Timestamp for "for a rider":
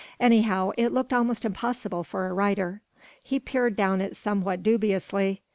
2.03-2.81